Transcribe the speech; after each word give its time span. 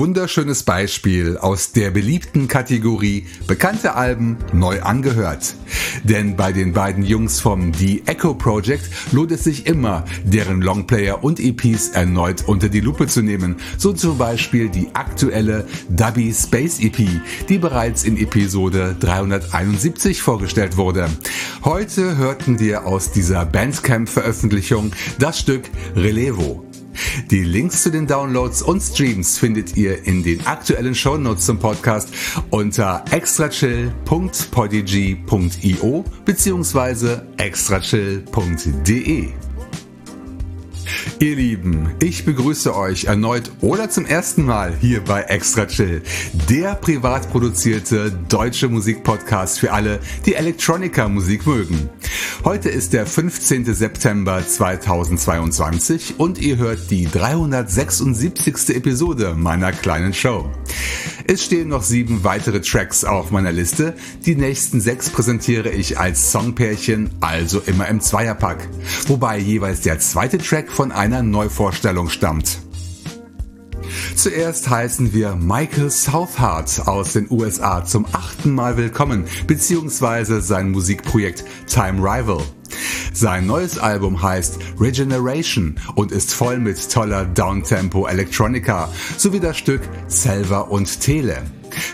Wunderschönes 0.00 0.62
Beispiel 0.62 1.36
aus 1.36 1.72
der 1.72 1.90
beliebten 1.90 2.48
Kategorie 2.48 3.26
bekannte 3.46 3.96
Alben 3.96 4.38
neu 4.54 4.80
angehört. 4.80 5.54
Denn 6.04 6.36
bei 6.36 6.52
den 6.52 6.72
beiden 6.72 7.04
Jungs 7.04 7.38
vom 7.38 7.74
The 7.74 8.04
Echo 8.06 8.32
Project 8.32 8.88
lohnt 9.12 9.30
es 9.30 9.44
sich 9.44 9.66
immer, 9.66 10.06
deren 10.24 10.62
Longplayer 10.62 11.22
und 11.22 11.38
EPs 11.38 11.90
erneut 11.90 12.48
unter 12.48 12.70
die 12.70 12.80
Lupe 12.80 13.08
zu 13.08 13.20
nehmen. 13.20 13.56
So 13.76 13.92
zum 13.92 14.16
Beispiel 14.16 14.70
die 14.70 14.88
aktuelle 14.94 15.66
Dubby 15.90 16.32
Space 16.32 16.80
EP, 16.80 17.06
die 17.50 17.58
bereits 17.58 18.04
in 18.04 18.16
Episode 18.16 18.96
371 18.98 20.22
vorgestellt 20.22 20.78
wurde. 20.78 21.10
Heute 21.62 22.16
hörten 22.16 22.58
wir 22.58 22.86
aus 22.86 23.12
dieser 23.12 23.44
Bandcamp-Veröffentlichung 23.44 24.92
das 25.18 25.38
Stück 25.38 25.68
Relevo. 25.94 26.69
Die 27.30 27.44
Links 27.44 27.82
zu 27.82 27.90
den 27.90 28.06
Downloads 28.06 28.62
und 28.62 28.80
Streams 28.80 29.38
findet 29.38 29.76
ihr 29.76 30.06
in 30.06 30.22
den 30.22 30.46
aktuellen 30.46 30.94
Shownotes 30.94 31.44
zum 31.46 31.58
Podcast 31.58 32.10
unter 32.50 33.04
extrachill.podigy.io 33.10 36.04
bzw. 36.24 37.16
extrachill.de. 37.36 39.49
Ihr 41.18 41.36
Lieben, 41.36 41.90
ich 42.02 42.24
begrüße 42.24 42.74
euch 42.76 43.04
erneut 43.04 43.50
oder 43.60 43.90
zum 43.90 44.06
ersten 44.06 44.44
Mal 44.44 44.74
hier 44.80 45.00
bei 45.02 45.22
Extra 45.22 45.66
Chill, 45.66 46.02
der 46.48 46.74
privat 46.74 47.30
produzierte 47.30 48.10
deutsche 48.28 48.68
Musikpodcast 48.68 49.60
für 49.60 49.72
alle, 49.72 50.00
die 50.26 50.34
Electronica-Musik 50.34 51.46
mögen. 51.46 51.90
Heute 52.44 52.70
ist 52.70 52.92
der 52.92 53.06
15. 53.06 53.74
September 53.74 54.46
2022 54.46 56.14
und 56.18 56.38
ihr 56.38 56.56
hört 56.56 56.90
die 56.90 57.04
376. 57.04 58.76
Episode 58.76 59.34
meiner 59.36 59.72
kleinen 59.72 60.14
Show. 60.14 60.50
Es 61.26 61.44
stehen 61.44 61.68
noch 61.68 61.82
sieben 61.82 62.24
weitere 62.24 62.60
Tracks 62.60 63.04
auf 63.04 63.30
meiner 63.30 63.52
Liste. 63.52 63.94
Die 64.26 64.34
nächsten 64.34 64.80
sechs 64.80 65.10
präsentiere 65.10 65.70
ich 65.70 65.98
als 65.98 66.32
Songpärchen, 66.32 67.10
also 67.20 67.60
immer 67.66 67.88
im 67.88 68.00
Zweierpack. 68.00 68.68
Wobei 69.06 69.38
jeweils 69.38 69.82
der 69.82 69.98
zweite 69.98 70.38
Track 70.38 70.70
von 70.70 70.92
einer 70.92 71.22
Neuvorstellung 71.22 72.08
stammt. 72.08 72.60
Zuerst 74.14 74.68
heißen 74.68 75.12
wir 75.12 75.34
Michael 75.34 75.90
Southard 75.90 76.86
aus 76.86 77.12
den 77.14 77.26
USA 77.30 77.84
zum 77.84 78.06
achten 78.12 78.54
Mal 78.54 78.76
willkommen, 78.76 79.24
beziehungsweise 79.46 80.40
sein 80.40 80.70
Musikprojekt 80.70 81.44
Time 81.66 81.98
Rival. 81.98 82.42
Sein 83.12 83.46
neues 83.46 83.78
Album 83.78 84.22
heißt 84.22 84.58
Regeneration 84.78 85.76
und 85.94 86.12
ist 86.12 86.32
voll 86.32 86.58
mit 86.58 86.90
toller 86.90 87.24
Downtempo 87.24 88.06
Electronica 88.06 88.88
sowie 89.16 89.40
das 89.40 89.58
Stück 89.58 89.82
Selva 90.06 90.60
und 90.60 91.00
Tele. 91.00 91.42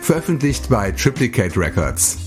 Veröffentlicht 0.03 0.69
bei 0.69 0.93
Triplicate 0.93 1.59
Records. 1.59 2.19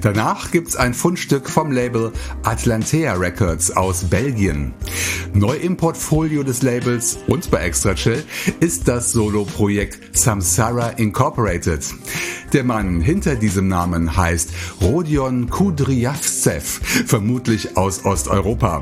Danach 0.00 0.50
gibt's 0.50 0.76
ein 0.76 0.94
Fundstück 0.94 1.50
vom 1.50 1.72
Label 1.72 2.12
Atlantea 2.44 3.14
Records 3.14 3.70
aus 3.76 4.04
Belgien. 4.04 4.72
Neu 5.34 5.56
im 5.56 5.76
Portfolio 5.76 6.42
des 6.42 6.62
Labels 6.62 7.18
und 7.26 7.50
bei 7.50 7.58
Extra 7.58 7.94
Chill 7.94 8.24
ist 8.60 8.86
das 8.86 9.12
Solo-Projekt 9.12 10.16
Samsara 10.16 10.90
Incorporated. 10.90 11.84
Der 12.52 12.64
Mann 12.64 13.02
hinter 13.02 13.36
diesem 13.36 13.68
Namen 13.68 14.16
heißt 14.16 14.50
Rodion 14.80 15.50
Kudryavtsev, 15.50 16.80
vermutlich 17.06 17.76
aus 17.76 18.06
Osteuropa. 18.06 18.80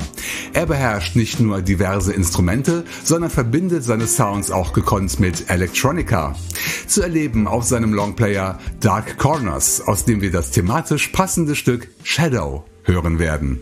Er 0.53 0.67
beherrscht 0.67 1.17
nicht 1.17 1.41
nur 1.41 1.61
diverse 1.61 2.13
Instrumente, 2.13 2.85
sondern 3.03 3.29
verbindet 3.29 3.83
seine 3.83 4.07
Sounds 4.07 4.51
auch 4.51 4.71
gekonnt 4.71 5.19
mit 5.19 5.49
Electronica. 5.49 6.35
Zu 6.87 7.01
erleben 7.01 7.47
auf 7.47 7.65
seinem 7.65 7.93
Longplayer 7.93 8.57
Dark 8.79 9.17
Corners, 9.17 9.81
aus 9.81 10.05
dem 10.05 10.21
wir 10.21 10.31
das 10.31 10.51
thematisch 10.51 11.06
passende 11.11 11.55
Stück 11.55 11.89
Shadow 12.03 12.63
hören 12.83 13.19
werden. 13.19 13.61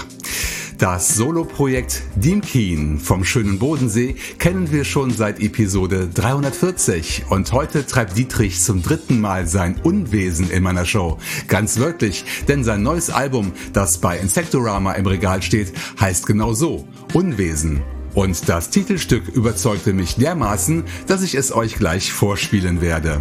Das 0.78 1.14
Soloprojekt 1.14 2.02
Diemkien 2.16 2.98
vom 2.98 3.24
schönen 3.24 3.58
Bodensee 3.58 4.16
kennen 4.38 4.72
wir 4.72 4.84
schon 4.84 5.12
seit 5.12 5.40
Episode 5.40 6.08
340 6.12 7.26
und 7.30 7.52
heute 7.52 7.86
treibt 7.86 8.18
Dietrich 8.18 8.60
zum 8.60 8.82
dritten 8.82 9.20
Mal 9.20 9.46
sein 9.46 9.76
Unwesen 9.82 10.50
in 10.50 10.64
meiner 10.64 10.84
Show. 10.84 11.18
Ganz 11.46 11.78
wörtlich, 11.78 12.24
denn 12.48 12.64
sein 12.64 12.82
neues 12.82 13.10
Album, 13.10 13.52
das 13.72 13.98
bei 13.98 14.18
Insectorama 14.18 14.92
im 14.92 15.06
Regal 15.06 15.42
steht, 15.42 15.72
heißt 16.00 16.26
genau 16.26 16.54
so, 16.54 16.88
Unwesen. 17.12 17.82
Und 18.14 18.48
das 18.48 18.70
Titelstück 18.70 19.28
überzeugte 19.28 19.92
mich 19.92 20.16
dermaßen, 20.16 20.84
dass 21.06 21.22
ich 21.22 21.34
es 21.34 21.52
euch 21.54 21.76
gleich 21.76 22.12
vorspielen 22.12 22.80
werde. 22.80 23.20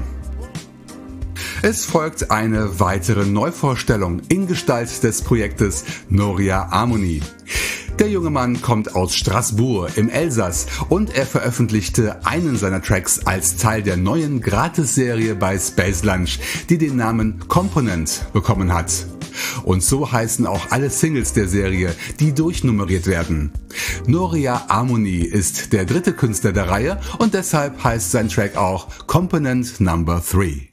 Es 1.65 1.85
folgt 1.85 2.29
eine 2.29 2.81
weitere 2.81 3.25
Neuvorstellung 3.25 4.21
in 4.27 4.47
Gestalt 4.47 5.01
des 5.01 5.21
Projektes 5.21 5.85
Noria 6.09 6.69
Harmony. 6.69 7.21
Der 7.97 8.09
junge 8.09 8.31
Mann 8.31 8.61
kommt 8.61 8.97
aus 8.97 9.15
Straßburg 9.15 9.95
im 9.95 10.09
Elsass 10.09 10.67
und 10.89 11.15
er 11.15 11.25
veröffentlichte 11.25 12.25
einen 12.25 12.57
seiner 12.57 12.81
Tracks 12.81 13.25
als 13.25 13.55
Teil 13.55 13.81
der 13.81 13.95
neuen 13.95 14.41
Gratis-Serie 14.41 15.35
bei 15.35 15.57
Space 15.57 16.03
Lunch, 16.03 16.39
die 16.67 16.77
den 16.77 16.97
Namen 16.97 17.47
Component 17.47 18.25
bekommen 18.33 18.73
hat. 18.73 18.91
Und 19.63 19.81
so 19.81 20.11
heißen 20.11 20.45
auch 20.45 20.69
alle 20.69 20.89
Singles 20.89 21.31
der 21.31 21.47
Serie, 21.47 21.95
die 22.19 22.33
durchnummeriert 22.33 23.07
werden. 23.07 23.53
Noria 24.05 24.67
Harmony 24.67 25.19
ist 25.19 25.71
der 25.71 25.85
dritte 25.85 26.11
Künstler 26.11 26.51
der 26.51 26.67
Reihe 26.67 26.99
und 27.19 27.33
deshalb 27.33 27.81
heißt 27.81 28.11
sein 28.11 28.27
Track 28.27 28.57
auch 28.57 29.07
Component 29.07 29.79
Number 29.79 30.21
3. 30.29 30.72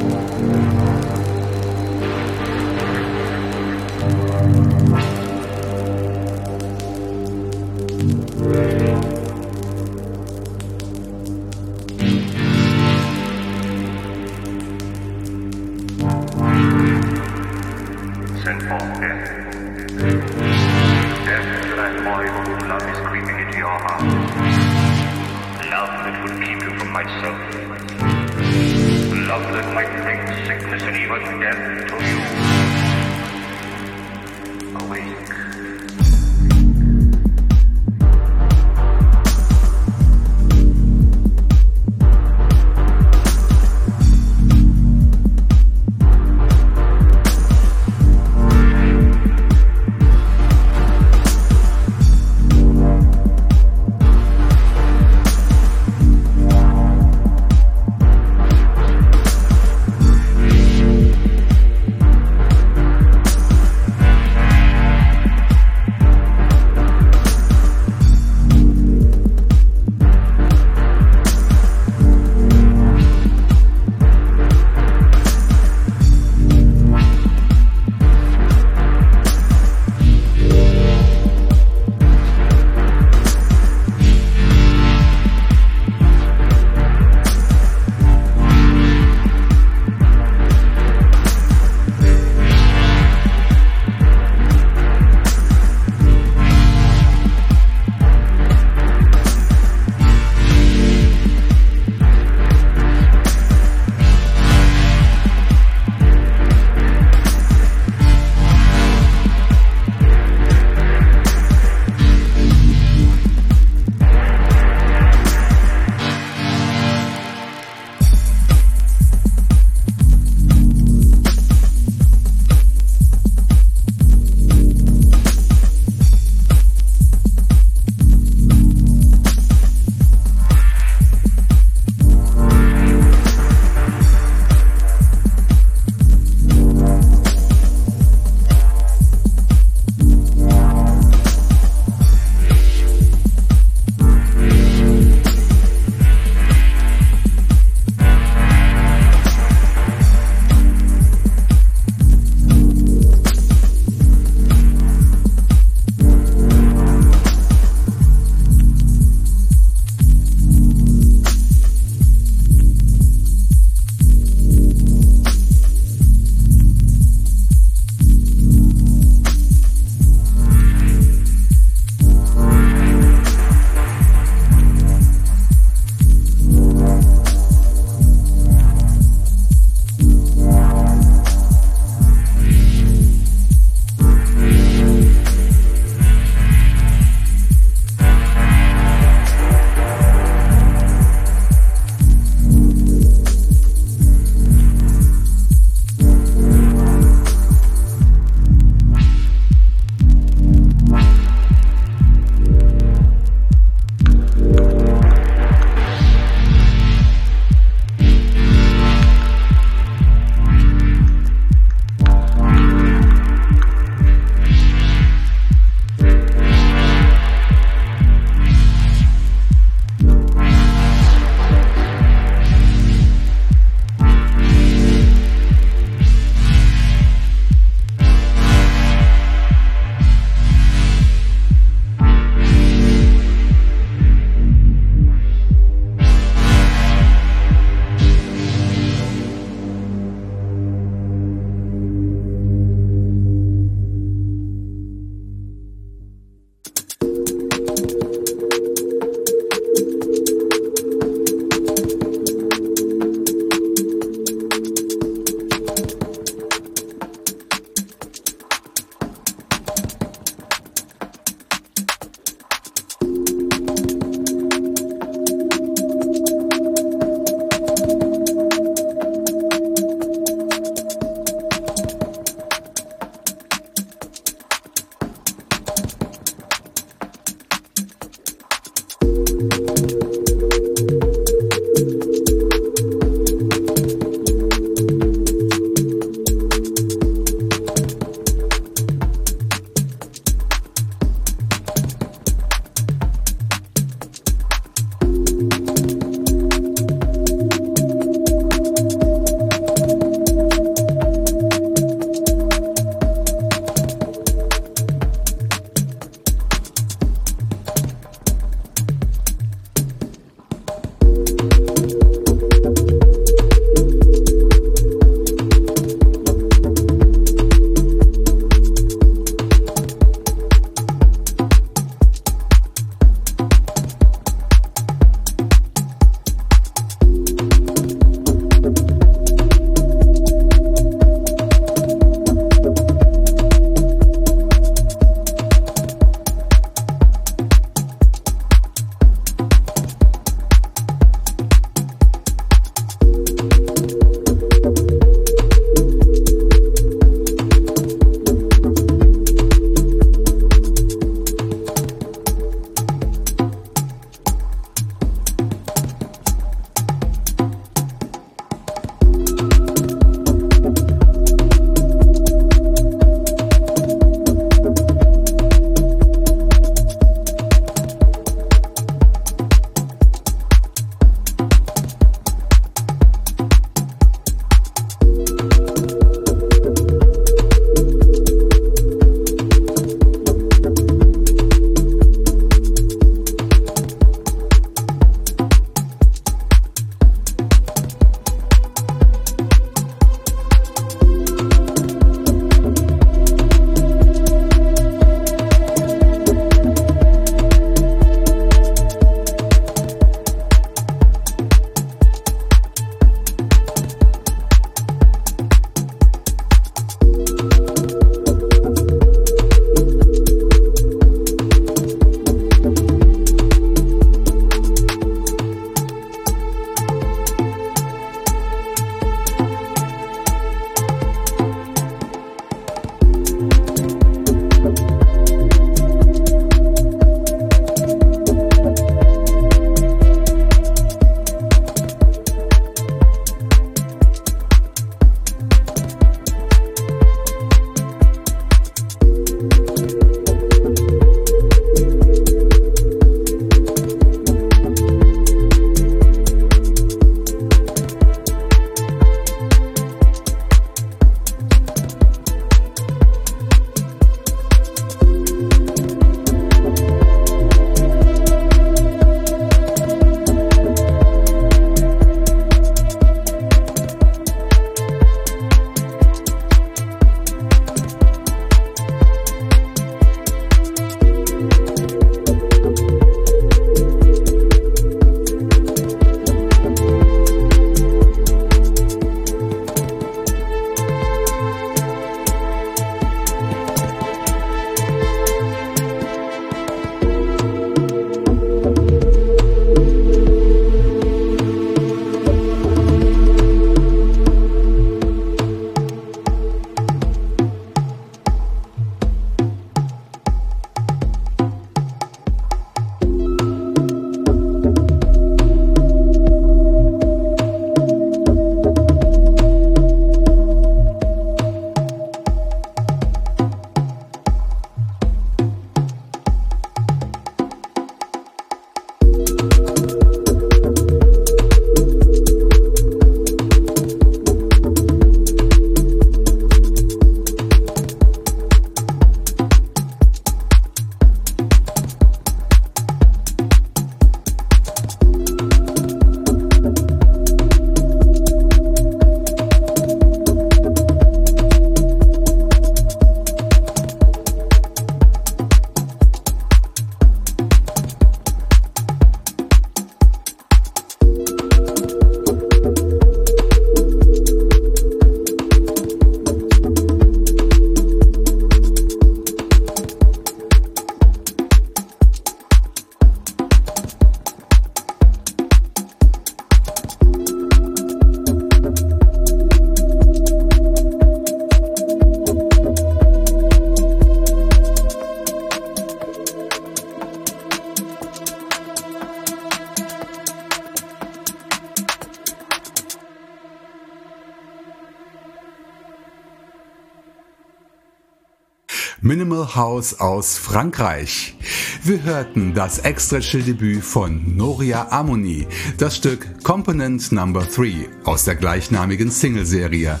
House 589.54 590.00
aus 590.00 590.38
Frankreich. 590.38 591.36
Wir 591.82 592.02
hörten 592.02 592.54
das 592.54 592.78
Extra-Chill-Debüt 592.78 593.84
von 593.84 594.34
Noria 594.36 594.88
Amoni, 594.90 595.46
das 595.78 595.96
Stück 595.96 596.42
Component 596.42 597.12
Number 597.12 597.44
3 597.44 597.88
aus 598.04 598.24
der 598.24 598.36
gleichnamigen 598.36 599.10
Singleserie. 599.10 600.00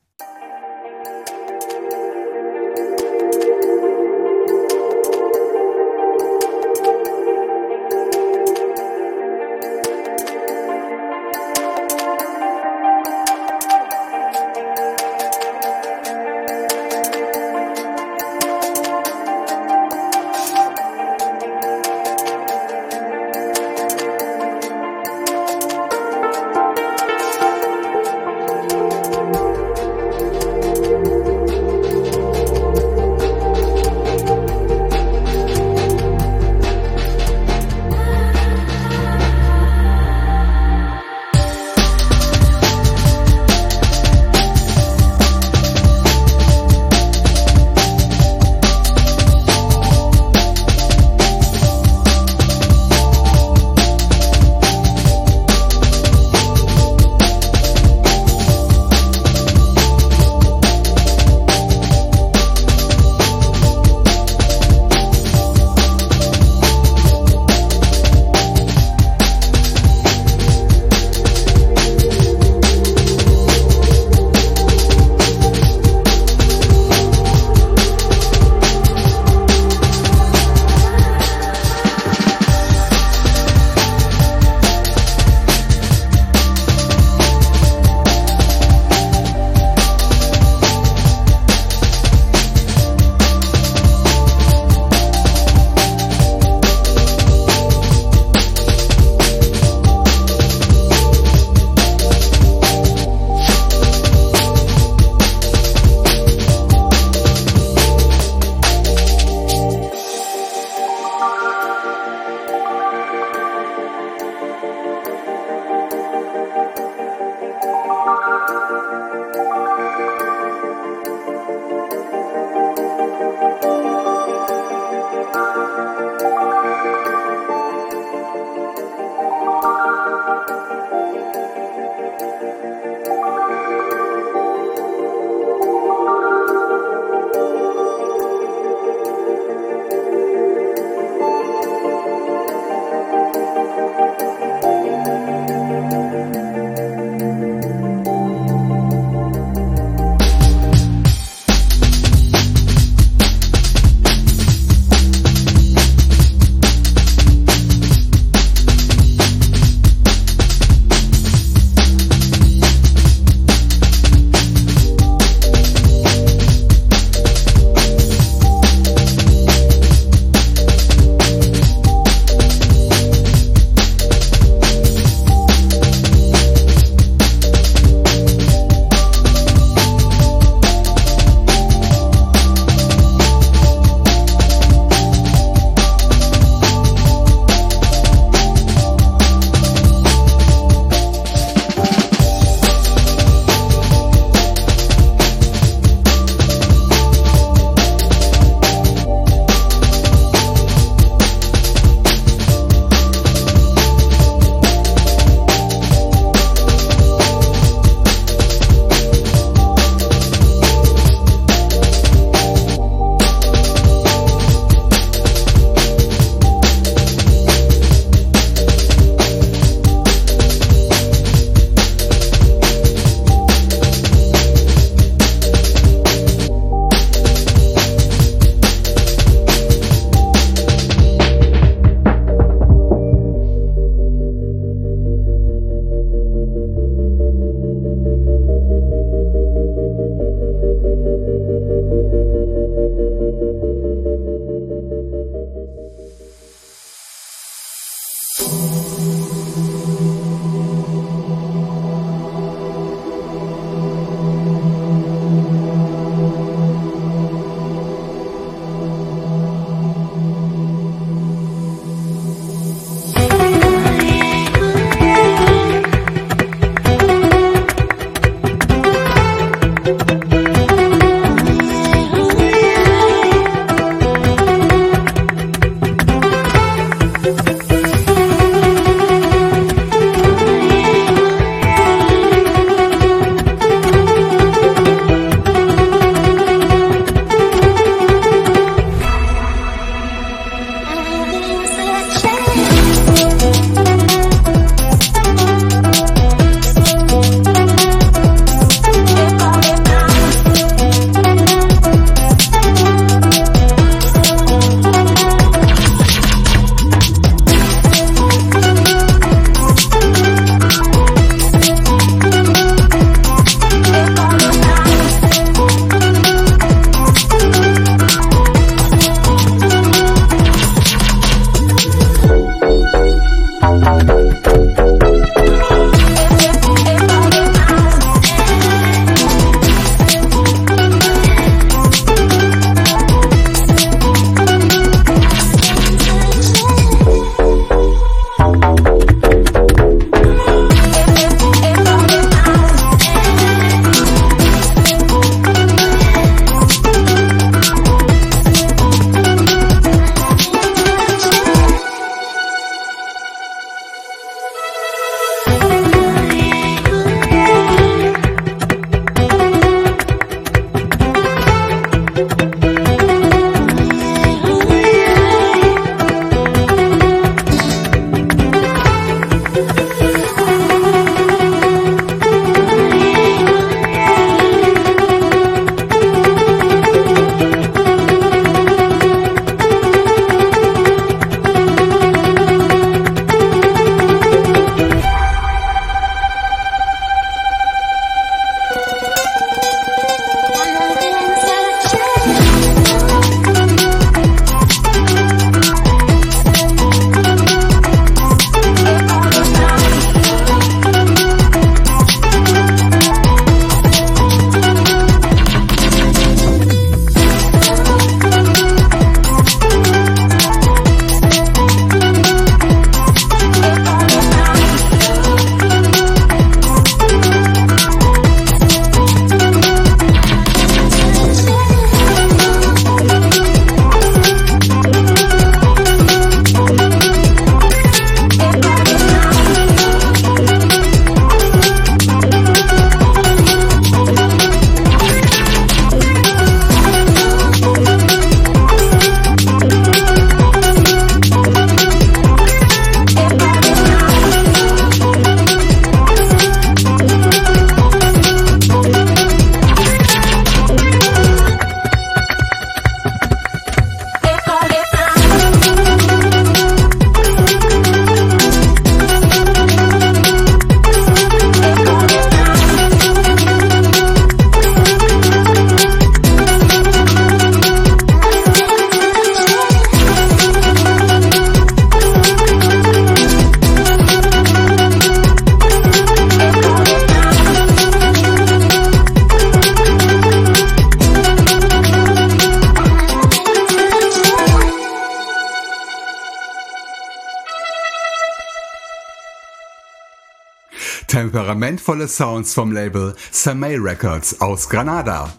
Temperamentvolle 491.54 492.08
Sounds 492.08 492.56
vom 492.56 492.72
Label 492.72 493.14
Samay 493.30 493.78
Records 493.78 494.42
aus 494.42 494.70
Granada. 494.70 495.32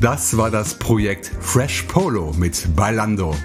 Das 0.00 0.38
war 0.38 0.50
das 0.50 0.78
Projekt 0.78 1.30
Fresh 1.40 1.82
Polo 1.82 2.32
mit 2.32 2.74
Bailando. 2.74 3.36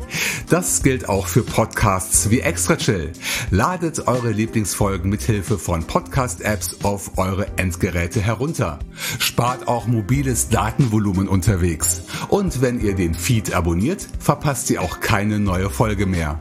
Das 0.48 0.82
gilt 0.82 1.08
auch 1.08 1.28
für 1.28 1.42
Podcasts 1.42 2.30
wie 2.30 2.40
Extra 2.40 2.76
Chill. 2.76 3.12
Ladet 3.50 4.08
eure 4.08 4.30
Lieblingsfolgen 4.30 5.08
mit 5.08 5.22
Hilfe 5.22 5.56
von 5.56 5.84
Podcast-Apps 5.84 6.78
auf 6.82 7.16
eure 7.16 7.46
Endgeräte 7.58 8.20
herunter. 8.20 8.80
Spart 9.18 9.68
auch 9.68 9.86
mobiles 9.86 10.48
Datenvolumen 10.48 11.28
unterwegs. 11.28 12.02
Und 12.28 12.60
wenn 12.60 12.80
ihr 12.80 12.94
den 12.94 13.14
Feed 13.14 13.54
abonniert, 13.54 14.08
verpasst 14.18 14.68
ihr 14.70 14.82
auch 14.82 15.00
keine 15.00 15.38
neue 15.38 15.70
Folge 15.70 15.91
Folge 15.92 16.06
mehr. 16.06 16.40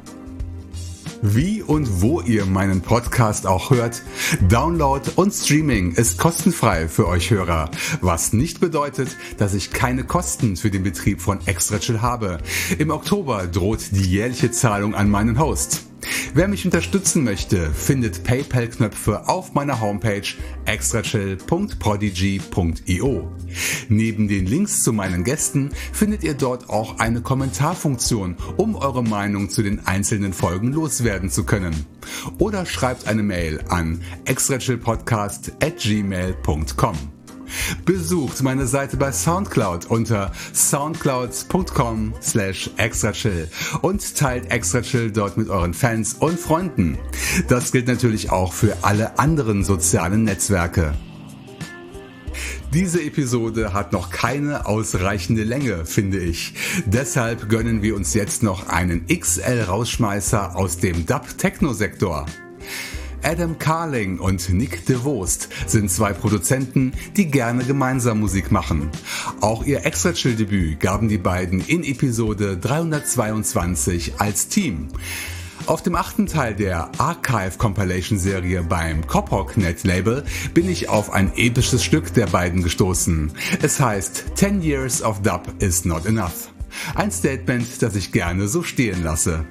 Wie 1.21 1.61
und 1.61 2.01
wo 2.01 2.21
ihr 2.21 2.45
meinen 2.45 2.79
Podcast 2.79 3.45
auch 3.45 3.69
hört, 3.69 4.01
Download 4.47 5.01
und 5.17 5.33
Streaming 5.33 5.91
ist 5.91 6.17
kostenfrei 6.17 6.87
für 6.87 7.05
euch 7.05 7.31
Hörer, 7.31 7.69
was 7.99 8.31
nicht 8.31 8.61
bedeutet, 8.61 9.17
dass 9.39 9.53
ich 9.53 9.71
keine 9.71 10.05
Kosten 10.05 10.55
für 10.55 10.71
den 10.71 10.83
Betrieb 10.83 11.19
von 11.19 11.45
Extra 11.47 11.79
Chill 11.79 11.99
habe. 11.99 12.37
Im 12.79 12.91
Oktober 12.91 13.45
droht 13.45 13.91
die 13.91 14.09
jährliche 14.09 14.51
Zahlung 14.51 14.95
an 14.95 15.09
meinen 15.09 15.37
Host. 15.37 15.90
Wer 16.33 16.47
mich 16.47 16.65
unterstützen 16.65 17.23
möchte, 17.23 17.71
findet 17.71 18.23
PayPal-Knöpfe 18.23 19.27
auf 19.27 19.53
meiner 19.53 19.81
Homepage 19.81 20.27
extrachill.prodigy.io. 20.65 23.31
Neben 23.89 24.27
den 24.27 24.45
Links 24.45 24.81
zu 24.81 24.93
meinen 24.93 25.23
Gästen 25.23 25.71
findet 25.91 26.23
ihr 26.23 26.33
dort 26.33 26.69
auch 26.69 26.99
eine 26.99 27.21
Kommentarfunktion, 27.21 28.37
um 28.57 28.75
eure 28.75 29.03
Meinung 29.03 29.49
zu 29.49 29.61
den 29.61 29.85
einzelnen 29.85 30.33
Folgen 30.33 30.71
loswerden 30.71 31.29
zu 31.29 31.43
können. 31.43 31.85
Oder 32.39 32.65
schreibt 32.65 33.07
eine 33.07 33.23
Mail 33.23 33.63
an 33.69 34.01
extrachillpodcast 34.25 35.53
at 35.61 35.77
gmail.com. 35.77 37.11
Besucht 37.85 38.41
meine 38.43 38.67
Seite 38.67 38.97
bei 38.97 39.11
Soundcloud 39.11 39.85
unter 39.87 40.31
soundcloud.com 40.53 42.13
slash 42.21 42.69
extrachill 42.77 43.47
und 43.81 44.15
teilt 44.15 44.51
Extrachill 44.51 45.11
dort 45.11 45.37
mit 45.37 45.49
euren 45.49 45.73
Fans 45.73 46.15
und 46.19 46.39
Freunden. 46.39 46.97
Das 47.47 47.71
gilt 47.71 47.87
natürlich 47.87 48.31
auch 48.31 48.53
für 48.53 48.77
alle 48.83 49.19
anderen 49.19 49.63
sozialen 49.63 50.23
Netzwerke. 50.23 50.93
Diese 52.73 53.03
Episode 53.03 53.73
hat 53.73 53.91
noch 53.91 54.11
keine 54.11 54.65
ausreichende 54.65 55.43
Länge, 55.43 55.85
finde 55.85 56.19
ich. 56.19 56.53
Deshalb 56.85 57.49
gönnen 57.49 57.81
wir 57.81 57.97
uns 57.97 58.13
jetzt 58.13 58.43
noch 58.43 58.69
einen 58.69 59.07
XL-Rausschmeißer 59.07 60.55
aus 60.55 60.77
dem 60.77 61.05
Dub-Techno-Sektor. 61.05 62.25
Adam 63.24 63.57
Carling 63.59 64.19
und 64.19 64.49
Nick 64.49 64.86
DeVost 64.86 65.49
sind 65.67 65.91
zwei 65.91 66.13
Produzenten, 66.13 66.93
die 67.15 67.26
gerne 67.26 67.63
gemeinsam 67.63 68.19
Musik 68.19 68.51
machen. 68.51 68.89
Auch 69.41 69.63
ihr 69.63 69.86
Extra 69.86 70.13
Chill 70.13 70.36
Debüt 70.36 70.80
gaben 70.80 71.07
die 71.07 71.17
beiden 71.17 71.61
in 71.61 71.84
Episode 71.84 72.57
322 72.57 74.13
als 74.19 74.47
Team. 74.47 74.89
Auf 75.67 75.84
dem 75.84 75.95
achten 75.95 76.26
Teil 76.26 76.55
der 76.55 76.89
Archive 76.97 77.57
Compilation 77.57 78.17
Serie 78.17 78.63
beim 78.63 79.01
Net 79.55 79.84
Label 79.84 80.26
bin 80.53 80.67
ich 80.67 80.89
auf 80.89 81.11
ein 81.11 81.32
episches 81.36 81.84
Stück 81.84 82.13
der 82.13 82.28
beiden 82.28 82.63
gestoßen. 82.63 83.32
Es 83.61 83.80
heißt 83.80 84.26
10 84.36 84.63
Years 84.63 85.03
of 85.03 85.22
Dub 85.22 85.47
is 85.59 85.86
not 85.86 86.05
enough. 86.05 86.51
Ein 86.95 87.11
Statement, 87.11 87.82
das 87.82 87.95
ich 87.95 88.11
gerne 88.11 88.47
so 88.47 88.63
stehen 88.63 89.03
lasse. 89.03 89.45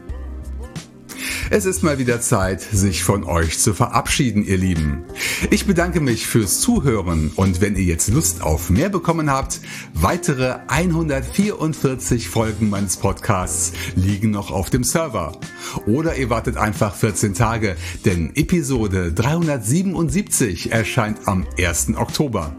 Es 1.51 1.65
ist 1.65 1.83
mal 1.83 1.99
wieder 1.99 2.21
Zeit, 2.21 2.61
sich 2.61 3.03
von 3.03 3.25
euch 3.25 3.59
zu 3.59 3.75
verabschieden, 3.75 4.45
ihr 4.45 4.59
Lieben. 4.59 5.05
Ich 5.51 5.67
bedanke 5.67 6.01
mich 6.01 6.27
fürs 6.27 6.61
Zuhören 6.61 7.33
und 7.37 7.61
wenn 7.61 7.77
ihr 7.77 7.85
jetzt 7.85 8.09
Lust 8.09 8.43
auf 8.43 8.71
mehr 8.71 8.89
bekommen 8.89 9.31
habt, 9.31 9.61
weitere 9.95 10.57
144 10.69 12.29
Folgen 12.29 12.71
meines 12.71 12.97
Podcasts 12.97 13.73
liegen 13.95 14.31
noch 14.31 14.51
auf 14.51 14.71
dem 14.71 14.85
Server. 14.85 15.39
Oder 15.87 16.17
ihr 16.17 16.31
wartet 16.31 16.57
einfach 16.57 16.95
14 16.95 17.35
Tage, 17.35 17.77
denn 18.05 18.35
Episode 18.35 19.13
377 19.13 20.73
erscheint 20.73 21.27
am 21.27 21.47
1. 21.59 21.97
Oktober. 21.97 22.55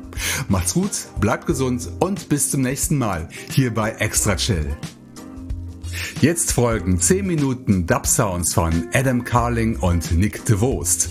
Macht's 0.49 0.74
gut, 0.74 0.91
bleibt 1.20 1.45
gesund 1.45 1.89
und 1.99 2.30
bis 2.30 2.51
zum 2.51 2.62
nächsten 2.62 2.97
Mal 2.97 3.30
hier 3.49 3.74
bei 3.74 3.91
Extra 3.91 4.36
Chill. 4.36 4.76
Jetzt 6.19 6.51
folgen 6.53 6.99
10 6.99 7.25
Minuten 7.25 7.87
Dub-Sounds 7.87 8.53
von 8.53 8.89
Adam 8.93 9.23
Carling 9.23 9.77
und 9.77 10.11
Nick 10.11 10.43
DeVost. 10.45 11.09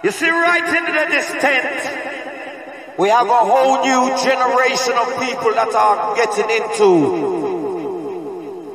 You 0.04 0.12
see, 0.12 0.30
right 0.30 0.62
into 0.64 0.92
the 0.92 1.08
distance, 1.10 1.88
we 3.00 3.10
have 3.10 3.28
a 3.28 3.34
whole 3.34 3.82
new 3.84 4.16
generation 4.18 4.94
of 4.94 5.18
people 5.20 5.52
that 5.56 5.74
are 5.74 6.14
getting 6.16 6.48
into 6.50 7.47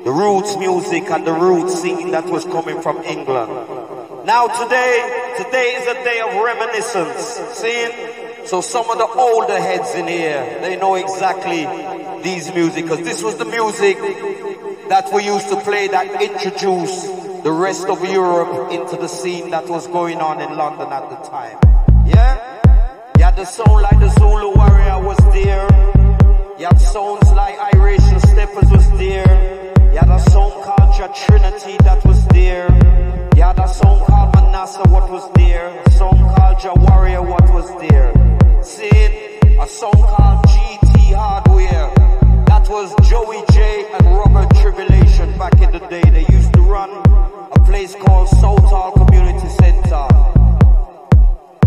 the 0.05 0.11
roots 0.11 0.57
music 0.57 1.11
and 1.11 1.27
the 1.27 1.33
roots 1.33 1.81
scene 1.81 2.11
that 2.11 2.25
was 2.27 2.45
coming 2.45 2.81
from 2.83 2.99
England. 3.05 3.53
Now 4.27 4.49
today, 4.49 5.35
today 5.39 5.75
is 5.79 5.87
a 5.87 5.95
day 6.05 6.21
of 6.21 6.35
reminiscence. 6.43 7.41
Seeing? 7.57 8.47
So 8.47 8.61
some 8.61 8.91
of 8.91 8.99
the 8.99 9.07
older 9.07 9.59
heads 9.59 9.95
in 9.95 10.09
here, 10.09 10.59
they 10.61 10.77
know 10.77 10.97
exactly 10.97 11.67
these 12.23 12.53
music 12.53 12.85
because 12.85 13.05
this 13.05 13.23
was 13.23 13.37
the 13.37 13.45
music 13.45 13.97
that 14.89 15.09
we 15.13 15.25
used 15.25 15.49
to 15.49 15.61
play 15.61 15.89
that 15.89 16.21
introduced 16.21 17.07
the 17.45 17.53
rest 17.53 17.87
of 17.87 18.05
Europe 18.05 18.73
into 18.73 18.97
the 18.97 19.09
scene 19.09 19.51
that 19.51 19.69
was 19.69 19.87
going 19.87 20.19
on 20.19 20.41
in 20.41 20.57
London 20.57 20.93
at 20.93 21.09
the 21.11 21.17
time. 21.29 21.59
Yeah? 22.07 22.53
Had 23.33 23.37
the 23.37 23.45
sound 23.45 23.83
like 23.83 23.99
the 23.99 24.11
Zulu 24.19 24.55
warrior 24.55 25.01
was 25.01 25.17
there. 25.33 25.67
You 26.59 26.67
had 26.67 26.79
sounds 26.81 27.31
like 27.33 27.57
Irish 27.75 28.03
and 28.03 28.21
steppers 28.21 28.71
was 28.71 28.91
there. 28.99 29.62
Song 30.31 30.53
called 30.63 30.99
Your 30.99 31.09
Trinity 31.09 31.77
that 31.85 32.05
was 32.05 32.25
there. 32.27 32.71
Had 33.37 33.59
a 33.59 33.69
song 33.69 34.05
called 34.07 34.35
Manasseh, 34.35 34.89
what 34.89 35.11
was 35.11 35.29
there. 35.35 35.69
Song 35.99 36.17
called 36.35 36.63
Your 36.63 36.75
Warrior, 36.77 37.23
what 37.23 37.43
was 37.53 37.69
there. 37.81 38.13
Seeing 38.63 39.39
a 39.61 39.67
song 39.67 39.93
called 39.93 40.47
GT 40.47 41.13
Hardware. 41.13 41.93
That 42.47 42.69
was 42.71 42.95
Joey 43.11 43.43
J 43.53 43.85
and 43.93 44.07
Robert 44.07 44.49
Tribulation 44.63 45.37
back 45.37 45.61
in 45.61 45.73
the 45.73 45.81
day. 45.89 46.03
They 46.03 46.25
used 46.33 46.53
to 46.55 46.63
run 46.63 46.91
a 47.53 47.61
place 47.67 47.95
called 47.95 48.29
Southall 48.29 48.93
Community 48.93 49.49
Center. 49.49 50.07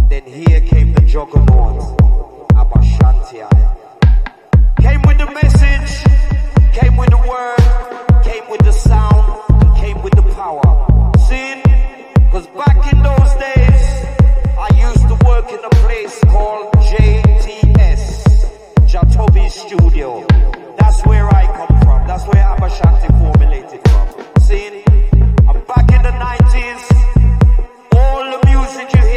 Then 0.09 0.23
here 0.23 0.61
came 0.61 0.93
the 0.93 1.01
juggernaut, 1.01 2.01
Abba 2.55 2.79
Came 4.81 5.01
with 5.01 5.17
the 5.17 5.29
message, 5.33 6.03
came 6.73 6.95
with 6.95 7.09
the 7.09 7.17
word 7.27 8.04
came 8.35 8.49
with 8.49 8.65
the 8.65 8.71
sound, 8.73 9.77
came 9.77 10.01
with 10.01 10.13
the 10.13 10.21
power. 10.33 10.61
See? 11.29 11.61
Cause 12.31 12.47
back 12.47 12.91
in 12.91 13.01
those 13.01 13.31
days, 13.39 13.83
I 14.57 14.69
used 14.75 15.07
to 15.07 15.15
work 15.25 15.49
in 15.53 15.63
a 15.63 15.69
place 15.83 16.19
called 16.25 16.73
JTS, 16.89 18.03
Jatobi 18.91 19.49
Studio. 19.49 20.27
That's 20.77 21.05
where 21.05 21.27
I 21.33 21.45
come 21.55 21.79
from. 21.83 22.07
That's 22.07 22.25
where 22.27 22.43
Abashanti 22.43 23.09
formulated 23.21 23.81
from. 23.89 24.41
See? 24.41 24.83
I'm 25.47 25.59
back 25.71 25.89
in 25.95 26.01
the 26.03 26.15
90s. 26.27 26.83
All 27.93 28.23
the 28.33 28.39
music 28.49 28.93
you 28.95 29.01
hear 29.01 29.14